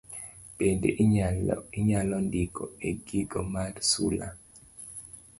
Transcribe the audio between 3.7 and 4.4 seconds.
sula.